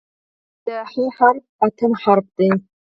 [0.65, 2.49] د "ح" حرف اتم حرف دی.